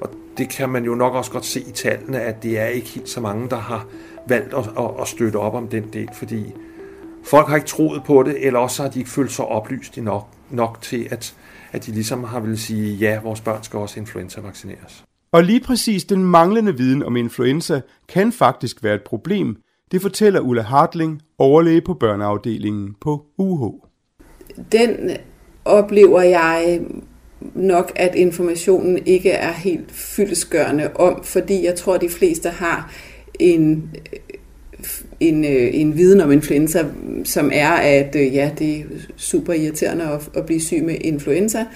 Og 0.00 0.10
det 0.36 0.48
kan 0.48 0.68
man 0.68 0.84
jo 0.84 0.94
nok 0.94 1.14
også 1.14 1.30
godt 1.30 1.44
se 1.44 1.60
i 1.60 1.70
tallene, 1.72 2.20
at 2.20 2.42
det 2.42 2.58
er 2.58 2.66
ikke 2.66 2.88
helt 2.88 3.08
så 3.08 3.20
mange, 3.20 3.50
der 3.50 3.56
har 3.56 3.86
valgt 4.28 4.54
at, 4.54 4.70
at, 4.78 4.90
at 5.00 5.08
støtte 5.08 5.36
op 5.36 5.54
om 5.54 5.68
den 5.68 5.84
del, 5.92 6.08
fordi 6.14 6.52
folk 7.24 7.48
har 7.48 7.56
ikke 7.56 7.68
troet 7.68 8.02
på 8.04 8.22
det, 8.22 8.46
eller 8.46 8.58
også 8.58 8.82
har 8.82 8.90
de 8.90 8.98
ikke 8.98 9.10
følt 9.10 9.32
sig 9.32 9.44
oplyst 9.44 9.96
nok, 9.96 10.28
nok 10.50 10.78
til, 10.82 11.08
at, 11.10 11.34
at 11.72 11.86
de 11.86 11.92
ligesom 11.92 12.24
har 12.24 12.40
vil 12.40 12.58
sige, 12.58 12.94
ja, 12.94 13.20
vores 13.20 13.40
børn 13.40 13.62
skal 13.62 13.78
også 13.78 14.00
influenza-vaccineres. 14.00 15.04
Og 15.32 15.44
lige 15.44 15.60
præcis 15.60 16.04
den 16.04 16.24
manglende 16.24 16.76
viden 16.76 17.02
om 17.02 17.16
influenza 17.16 17.80
kan 18.08 18.32
faktisk 18.32 18.82
være 18.82 18.94
et 18.94 19.02
problem, 19.02 19.56
det 19.92 20.02
fortæller 20.02 20.40
Ulla 20.40 20.62
Hartling, 20.62 21.22
overlæge 21.38 21.80
på 21.80 21.94
børneafdelingen 21.94 22.94
på 23.00 23.24
UH. 23.38 23.72
Den 24.72 25.10
oplever 25.64 26.22
jeg 26.22 26.80
nok, 27.54 27.92
at 27.96 28.14
informationen 28.14 28.98
ikke 29.06 29.30
er 29.30 29.52
helt 29.52 29.92
fyldesgørende 29.92 30.90
om, 30.94 31.24
fordi 31.24 31.64
jeg 31.64 31.74
tror, 31.74 31.94
at 31.94 32.00
de 32.00 32.08
fleste 32.08 32.48
har 32.48 32.92
en, 33.38 33.90
en, 35.20 35.44
øh, 35.44 35.70
en 35.72 35.96
viden 35.96 36.20
om 36.20 36.32
influenza, 36.32 36.84
som 37.24 37.50
er, 37.54 37.70
at 37.70 38.16
øh, 38.16 38.34
ja, 38.34 38.50
det 38.58 38.78
er 38.78 38.84
super 39.16 39.52
irriterende 39.52 40.04
at, 40.04 40.30
at 40.34 40.46
blive 40.46 40.60
syg 40.60 40.82
med 40.84 40.96
influenza, 41.00 41.66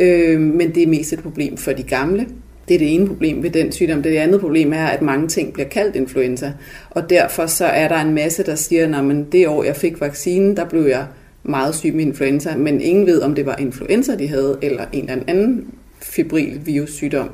øh, 0.00 0.40
men 0.40 0.74
det 0.74 0.82
er 0.82 0.86
mest 0.86 1.12
et 1.12 1.22
problem 1.22 1.56
for 1.56 1.72
de 1.72 1.82
gamle. 1.82 2.26
Det 2.72 2.76
er 2.82 2.86
det 2.86 2.94
ene 2.94 3.06
problem 3.06 3.42
ved 3.42 3.50
den 3.50 3.72
sygdom. 3.72 4.02
Det 4.02 4.16
andet 4.16 4.40
problem 4.40 4.72
er, 4.72 4.86
at 4.86 5.02
mange 5.02 5.28
ting 5.28 5.52
bliver 5.52 5.68
kaldt 5.68 5.96
influenza, 5.96 6.52
og 6.90 7.10
derfor 7.10 7.46
så 7.46 7.64
er 7.64 7.88
der 7.88 7.96
en 7.96 8.14
masse, 8.14 8.42
der 8.42 8.54
siger, 8.54 8.98
at 8.98 9.32
det 9.32 9.48
år, 9.48 9.64
jeg 9.64 9.76
fik 9.76 10.00
vaccinen, 10.00 10.56
der 10.56 10.64
blev 10.64 10.82
jeg 10.82 11.06
meget 11.42 11.74
syg 11.74 11.94
med 11.94 12.04
influenza, 12.04 12.56
men 12.56 12.80
ingen 12.80 13.06
ved, 13.06 13.20
om 13.20 13.34
det 13.34 13.46
var 13.46 13.56
influenza, 13.56 14.16
de 14.16 14.28
havde, 14.28 14.58
eller 14.62 14.84
en 14.92 15.10
eller 15.10 15.24
anden 15.26 15.66
fibril 16.00 16.60
virussygdom. 16.64 17.30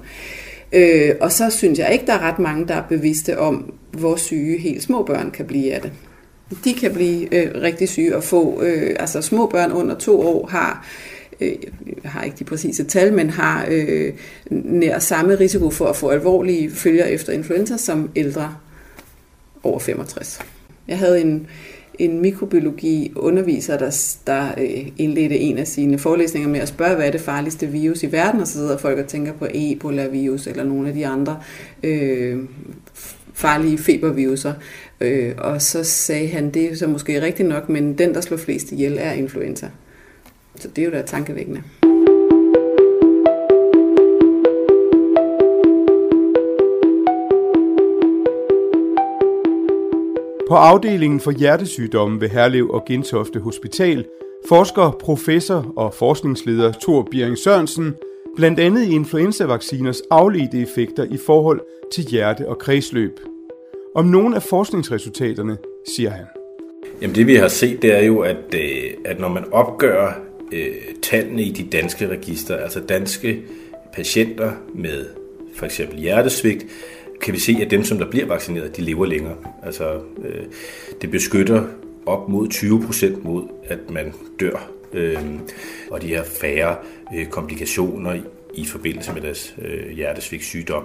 Øh, 0.73 1.15
og 1.21 1.33
så 1.33 1.51
synes 1.51 1.79
jeg 1.79 1.93
ikke, 1.93 2.07
der 2.07 2.13
er 2.13 2.33
ret 2.33 2.39
mange, 2.39 2.69
der 2.69 2.75
er 2.75 2.83
bevidste 2.89 3.39
om, 3.39 3.73
hvor 3.93 4.17
syge 4.17 4.59
helt 4.59 4.83
små 4.83 5.03
børn 5.03 5.31
kan 5.31 5.45
blive 5.45 5.75
af 5.75 5.81
det. 5.81 5.93
De 6.65 6.75
kan 6.75 6.93
blive 6.93 7.35
øh, 7.35 7.63
rigtig 7.63 7.89
syge 7.89 8.17
og 8.17 8.25
få, 8.25 8.63
øh, 8.63 8.97
altså 9.01 9.23
små 9.23 9.47
børn 9.47 9.73
under 9.73 9.95
to 9.95 10.21
år 10.21 10.47
har 10.47 10.87
øh, 10.87 11.18
Øh, 11.41 11.55
jeg 12.03 12.11
har 12.11 12.23
ikke 12.23 12.37
de 12.39 12.45
præcise 12.45 12.85
tal, 12.85 13.13
men 13.13 13.31
har 13.31 13.67
øh, 13.71 14.13
nær 14.51 14.99
samme 14.99 15.35
risiko 15.35 15.71
for 15.71 15.87
at 15.87 15.97
få 15.97 16.09
alvorlige 16.09 16.71
følger 16.71 17.05
efter 17.05 17.33
influenza 17.33 17.77
som 17.77 18.11
ældre 18.17 18.55
over 19.63 19.79
65. 19.79 20.41
Jeg 20.89 20.99
havde 20.99 21.21
en, 21.21 21.47
en 21.99 22.21
mikrobiologi 22.21 23.13
underviser, 23.17 23.79
der, 23.79 24.17
der 24.27 24.49
øh, 24.59 24.87
indledte 24.97 25.39
en 25.39 25.59
af 25.59 25.67
sine 25.67 25.99
forelæsninger 25.99 26.49
med 26.49 26.61
at 26.61 26.69
spørge, 26.69 26.95
hvad 26.95 27.07
er 27.07 27.11
det 27.11 27.21
farligste 27.21 27.67
virus 27.67 28.03
i 28.03 28.13
verden, 28.13 28.41
og 28.41 28.47
så 28.47 28.53
sidder 28.53 28.79
folk 28.79 28.99
og 28.99 29.07
tænker 29.07 29.33
på 29.33 29.47
Ebola-virus 29.55 30.47
eller 30.47 30.65
nogle 30.65 30.89
af 30.89 30.95
de 30.95 31.07
andre 31.07 31.41
øh, 31.83 32.39
farlige 33.35 33.79
feberviruser. 33.79 34.55
Øh, 35.01 35.35
og 35.39 35.63
så 35.63 35.85
sagde 35.85 36.29
han, 36.29 36.51
det 36.51 36.73
er 36.73 36.77
så 36.77 36.87
måske 36.87 37.23
rigtigt 37.23 37.49
nok, 37.49 37.69
men 37.69 37.99
den, 37.99 38.15
der 38.15 38.21
slår 38.21 38.37
flest 38.37 38.73
ihjel, 38.73 38.97
er 39.01 39.13
influenza. 39.13 39.69
Så 40.61 40.69
det 40.69 40.83
er 40.83 40.87
jo 40.87 40.93
da 40.93 41.03
tankevækkende. 41.03 41.63
På 50.49 50.55
afdelingen 50.55 51.21
for 51.21 51.31
hjertesygdomme 51.31 52.21
ved 52.21 52.29
Herlev 52.29 52.71
og 52.71 52.85
Gentofte 52.85 53.41
Hospital 53.41 54.05
forsker 54.49 54.91
professor 55.01 55.73
og 55.77 55.95
forskningsleder 55.95 56.73
Thor 56.83 57.09
Biering 57.11 57.39
Sørensen 57.39 57.95
blandt 58.37 58.61
andet 58.61 58.83
i 58.83 58.95
influenzavacciners 58.95 60.01
afledte 60.11 60.63
effekter 60.63 61.05
i 61.05 61.17
forhold 61.27 61.61
til 61.93 62.05
hjerte 62.05 62.49
og 62.49 62.59
kredsløb. 62.59 63.21
Om 63.95 64.05
nogle 64.05 64.37
af 64.37 64.43
forskningsresultaterne 64.43 65.57
siger 65.97 66.11
han. 66.11 66.25
Jamen 67.03 67.15
det 67.17 67.27
vi 67.27 67.35
har 67.35 67.49
set, 67.49 67.83
det 67.83 67.95
er 67.95 68.05
jo, 68.05 68.21
at, 68.21 68.55
øh, 68.55 68.91
at 69.05 69.21
når 69.21 69.29
man 69.29 69.45
opgør 69.53 70.28
øh, 70.53 70.75
tallene 71.03 71.43
i 71.43 71.51
de 71.51 71.69
danske 71.71 72.09
register, 72.09 72.57
altså 72.57 72.81
danske 72.81 73.43
patienter 73.93 74.53
med 74.75 75.07
for 75.55 75.67
eksempel 75.67 75.99
hjertesvigt, 75.99 76.67
kan 77.21 77.35
vi 77.35 77.39
se, 77.39 77.59
at 77.61 77.71
dem, 77.71 77.85
som 77.85 77.99
der 77.99 78.11
bliver 78.11 78.27
vaccineret, 78.27 78.77
de 78.77 78.83
lever 78.83 79.07
længere. 79.07 79.37
Altså, 79.63 80.01
øh, 80.25 80.45
det 81.03 81.11
beskytter 81.11 81.65
op 82.07 82.29
mod 82.29 82.49
20 82.49 82.83
procent 82.83 83.25
mod, 83.25 83.45
at 83.65 83.91
man 83.91 84.13
dør. 84.41 84.71
Øh, 84.93 85.25
og 85.91 86.03
de 86.03 86.15
har 86.15 86.25
færre 86.25 86.77
øh, 87.15 87.27
komplikationer 87.27 88.15
i, 88.15 88.23
i 88.55 88.65
forbindelse 88.65 89.13
med 89.13 89.23
deres 89.23 89.55
øh, 89.63 89.91
hjertesvigtssygdom. 89.91 90.85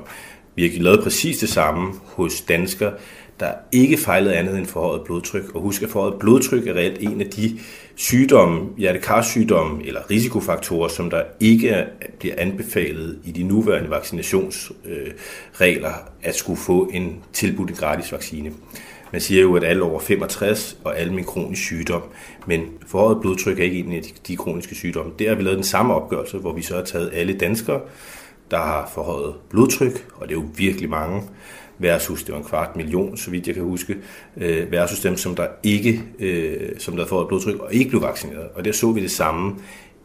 Vi 0.55 0.67
har 0.67 0.83
lavet 0.83 1.03
præcis 1.03 1.37
det 1.37 1.49
samme 1.49 1.93
hos 2.03 2.41
danskere, 2.41 2.93
der 3.39 3.51
ikke 3.71 3.97
fejlede 3.97 4.35
andet 4.35 4.57
end 4.57 4.65
forhøjet 4.65 5.03
blodtryk. 5.03 5.55
Og 5.55 5.61
husk, 5.61 5.83
at 5.83 5.89
forhøjet 5.89 6.19
blodtryk 6.19 6.67
er 6.67 6.73
reelt 6.73 6.97
en 7.01 7.21
af 7.21 7.27
de 7.27 7.59
sygdomme, 7.95 8.69
hjertekarsygdomme 8.77 9.85
eller 9.85 10.11
risikofaktorer, 10.11 10.87
som 10.87 11.09
der 11.09 11.23
ikke 11.39 11.69
er, 11.69 11.85
bliver 12.19 12.35
anbefalet 12.37 13.19
i 13.25 13.31
de 13.31 13.43
nuværende 13.43 13.89
vaccinationsregler 13.89 15.89
øh, 15.89 15.95
at 16.23 16.35
skulle 16.35 16.59
få 16.59 16.89
en 16.93 17.23
tilbudt 17.33 17.69
en 17.69 17.75
gratis 17.75 18.11
vaccine. 18.11 18.51
Man 19.11 19.21
siger 19.21 19.41
jo, 19.41 19.55
at 19.55 19.63
alle 19.63 19.83
over 19.83 19.99
65 19.99 20.77
og 20.83 20.99
alle 20.99 21.13
med 21.13 21.23
kronisk 21.23 21.61
sygdom, 21.61 22.03
men 22.47 22.65
forhøjet 22.87 23.21
blodtryk 23.21 23.59
er 23.59 23.63
ikke 23.63 23.79
en 23.79 23.93
af 23.93 24.01
de 24.27 24.35
kroniske 24.35 24.75
sygdomme. 24.75 25.11
Der 25.19 25.29
har 25.29 25.35
vi 25.35 25.43
lavet 25.43 25.55
den 25.55 25.63
samme 25.63 25.93
opgørelse, 25.93 26.37
hvor 26.37 26.53
vi 26.53 26.61
så 26.61 26.75
har 26.75 26.83
taget 26.83 27.09
alle 27.13 27.33
danskere, 27.33 27.81
der 28.51 28.57
har 28.57 28.91
forhøjet 28.93 29.33
blodtryk, 29.49 30.05
og 30.15 30.27
det 30.27 30.35
er 30.35 30.39
jo 30.39 30.45
virkelig 30.55 30.89
mange, 30.89 31.21
versus 31.77 32.23
det 32.23 32.33
var 32.33 32.39
en 32.39 32.45
kvart 32.45 32.75
million, 32.75 33.17
så 33.17 33.31
vidt 33.31 33.47
jeg 33.47 33.55
kan 33.55 33.63
huske, 33.63 33.97
øh, 34.37 34.71
versus 34.71 34.99
dem, 34.99 35.17
som 35.17 35.35
der 35.35 35.47
ikke, 35.63 36.03
øh, 36.19 36.69
som 36.77 36.95
der 36.95 37.05
får 37.05 37.21
et 37.21 37.27
blodtryk 37.27 37.59
og 37.59 37.73
ikke 37.73 37.89
blev 37.89 38.01
vaccineret. 38.01 38.47
Og 38.55 38.65
der 38.65 38.71
så 38.71 38.91
vi 38.91 39.01
det 39.01 39.11
samme. 39.11 39.55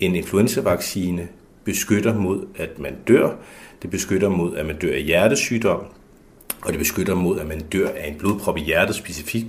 En 0.00 0.14
influenzavaccine 0.14 1.28
beskytter 1.64 2.14
mod, 2.14 2.46
at 2.56 2.78
man 2.78 2.94
dør. 3.08 3.30
Det 3.82 3.90
beskytter 3.90 4.28
mod, 4.28 4.56
at 4.56 4.66
man 4.66 4.76
dør 4.76 4.92
af 4.92 5.02
hjertesygdom. 5.02 5.80
Og 6.62 6.72
det 6.72 6.78
beskytter 6.78 7.14
mod, 7.14 7.40
at 7.40 7.46
man 7.46 7.60
dør 7.60 7.88
af 7.88 8.08
en 8.08 8.14
blodprop 8.18 8.56
i 8.56 8.60
hjertet 8.60 8.94
specifikt, 8.94 9.46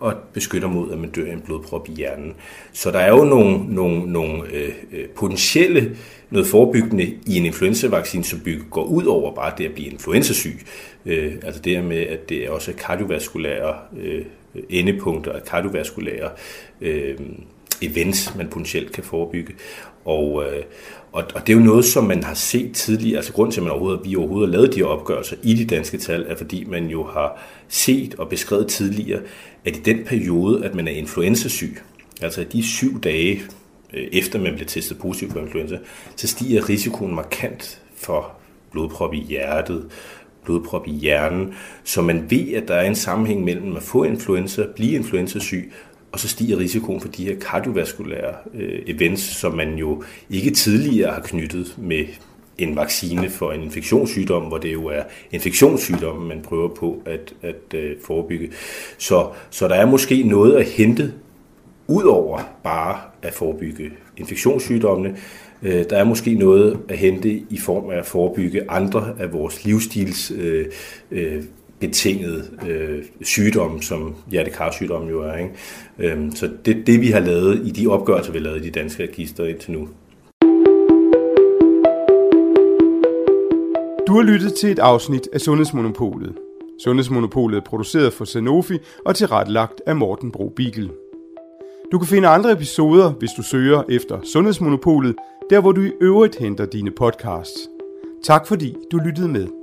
og 0.00 0.14
beskytter 0.32 0.68
mod, 0.68 0.92
at 0.92 0.98
man 0.98 1.10
dør 1.10 1.26
af 1.26 1.32
en 1.32 1.40
blodprop 1.40 1.88
i 1.88 1.92
hjernen. 1.92 2.34
Så 2.72 2.90
der 2.90 2.98
er 2.98 3.08
jo 3.08 3.24
nogle, 3.24 3.74
nogle, 3.74 4.12
nogle 4.12 4.42
øh, 4.52 4.72
øh, 4.92 5.08
potentielle, 5.08 5.96
noget 6.30 6.48
forebyggende 6.48 7.04
i 7.26 7.36
en 7.36 7.46
influenzavaccine, 7.46 8.24
som 8.24 8.40
bygger, 8.40 8.64
går 8.70 8.84
ud 8.84 9.04
over 9.04 9.34
bare 9.34 9.52
det 9.58 9.64
at 9.64 9.72
blive 9.74 9.88
influenzasyg. 9.88 10.58
Øh, 11.06 11.34
altså 11.42 11.60
det 11.60 11.84
med, 11.84 12.06
at 12.06 12.28
det 12.28 12.46
er 12.46 12.50
også 12.50 12.72
kardiovaskulære 12.72 13.74
øh, 14.00 14.24
endepunkter, 14.68 15.40
kardiovaskulære 15.40 16.30
øh, 16.80 17.16
events, 17.82 18.34
man 18.36 18.48
potentielt 18.48 18.92
kan 18.92 19.04
forebygge. 19.04 19.54
Og, 20.04 20.44
øh, 20.44 20.62
og, 21.12 21.24
og 21.34 21.46
det 21.46 21.52
er 21.52 21.56
jo 21.56 21.64
noget, 21.64 21.84
som 21.84 22.04
man 22.04 22.22
har 22.22 22.34
set 22.34 22.74
tidligere. 22.74 23.16
Altså 23.16 23.32
grunden 23.32 23.52
til, 23.52 23.60
at 23.60 23.64
man 23.64 23.70
overhovedet, 23.70 24.00
vi 24.04 24.16
overhovedet 24.16 24.48
har 24.48 24.56
lavet 24.56 24.74
de 24.74 24.78
her 24.78 24.86
opgørelser 24.86 25.36
i 25.42 25.54
de 25.54 25.64
danske 25.64 25.98
tal, 25.98 26.26
er 26.28 26.36
fordi 26.36 26.64
man 26.64 26.86
jo 26.86 27.04
har 27.04 27.42
set 27.68 28.14
og 28.14 28.28
beskrevet 28.28 28.68
tidligere, 28.68 29.20
at 29.64 29.76
i 29.76 29.80
den 29.80 30.04
periode, 30.04 30.64
at 30.64 30.74
man 30.74 30.88
er 30.88 30.92
influenzasyg, 30.92 31.76
altså 32.22 32.44
de 32.52 32.62
syv 32.62 33.00
dage 33.00 33.42
øh, 33.94 34.08
efter 34.12 34.40
man 34.40 34.54
bliver 34.54 34.68
testet 34.68 34.98
positiv 34.98 35.30
for 35.30 35.40
influenza, 35.40 35.78
så 36.16 36.28
stiger 36.28 36.68
risikoen 36.68 37.14
markant 37.14 37.80
for 37.96 38.32
blodprop 38.72 39.14
i 39.14 39.20
hjertet, 39.20 39.86
blodprop 40.44 40.86
i 40.86 40.90
hjernen, 40.90 41.54
så 41.84 42.02
man 42.02 42.30
ved, 42.30 42.52
at 42.52 42.68
der 42.68 42.74
er 42.74 42.86
en 42.86 42.94
sammenhæng 42.94 43.44
mellem 43.44 43.76
at 43.76 43.82
få 43.82 44.04
influenza, 44.04 44.66
blive 44.76 44.92
influenzasyg, 44.92 45.72
og 46.12 46.20
så 46.20 46.28
stiger 46.28 46.58
risikoen 46.58 47.00
for 47.00 47.08
de 47.08 47.24
her 47.24 47.36
kardiovaskulære 47.40 48.34
øh, 48.54 48.82
events, 48.86 49.22
som 49.22 49.54
man 49.54 49.74
jo 49.74 50.02
ikke 50.30 50.50
tidligere 50.50 51.12
har 51.12 51.20
knyttet 51.20 51.74
med 51.78 52.04
en 52.58 52.76
vaccine 52.76 53.30
for 53.30 53.52
en 53.52 53.62
infektionssygdom, 53.62 54.42
hvor 54.42 54.58
det 54.58 54.72
jo 54.72 54.86
er 54.86 55.02
infektionssygdommen, 55.32 56.28
man 56.28 56.42
prøver 56.42 56.68
på 56.68 57.02
at, 57.06 57.34
at 57.42 57.74
øh, 57.74 57.96
forebygge. 58.04 58.50
Så, 58.98 59.28
så 59.50 59.68
der 59.68 59.74
er 59.74 59.86
måske 59.86 60.22
noget 60.22 60.56
at 60.56 60.66
hente 60.66 61.12
ud 61.86 62.04
over 62.04 62.40
bare 62.64 62.98
at 63.22 63.34
forebygge 63.34 63.90
infektionssygdommene. 64.16 65.16
Øh, 65.62 65.84
der 65.90 65.96
er 65.96 66.04
måske 66.04 66.34
noget 66.34 66.78
at 66.88 66.98
hente 66.98 67.42
i 67.50 67.58
form 67.58 67.90
af 67.90 67.96
at 67.96 68.06
forebygge 68.06 68.70
andre 68.70 69.14
af 69.18 69.32
vores 69.32 69.64
livsstils 69.64 70.32
øh, 70.36 70.66
øh, 71.10 71.42
betinget 71.80 72.50
øh, 72.68 73.04
sygdomme, 73.22 73.82
som 73.82 74.14
hjertekarsygdomme 74.30 75.10
jo 75.10 75.22
er. 75.22 75.36
Ikke? 75.36 75.50
Øhm, 75.98 76.32
så 76.32 76.50
det 76.64 76.76
er 76.76 76.84
det, 76.84 77.00
vi 77.00 77.06
har 77.06 77.20
lavet 77.20 77.66
i 77.66 77.70
de 77.70 77.86
opgørelser, 77.86 78.32
vi 78.32 78.38
har 78.38 78.44
lavet 78.44 78.64
i 78.64 78.66
de 78.66 78.70
danske 78.70 79.02
register 79.02 79.44
indtil 79.44 79.72
nu. 79.72 79.88
Du 84.06 84.14
har 84.14 84.22
lyttet 84.22 84.54
til 84.54 84.70
et 84.70 84.78
afsnit 84.78 85.28
af 85.32 85.40
Sundhedsmonopolet. 85.40 86.34
Sundhedsmonopolet 86.84 87.56
er 87.56 87.64
produceret 87.64 88.12
for 88.12 88.24
Sanofi 88.24 88.78
og 89.04 89.16
tilrettelagt 89.16 89.82
af 89.86 89.96
Morten 89.96 90.32
Bro 90.32 90.52
Bigel. 90.56 90.90
Du 91.92 91.98
kan 91.98 92.08
finde 92.08 92.28
andre 92.28 92.52
episoder, 92.52 93.12
hvis 93.12 93.30
du 93.36 93.42
søger 93.42 93.82
efter 93.88 94.20
Sundhedsmonopolet, 94.32 95.14
der 95.50 95.60
hvor 95.60 95.72
du 95.72 95.80
i 95.80 95.90
øvrigt 96.00 96.36
henter 96.36 96.66
dine 96.66 96.90
podcasts. 96.90 97.68
Tak 98.24 98.46
fordi 98.46 98.76
du 98.92 98.98
lyttede 98.98 99.28
med. 99.28 99.59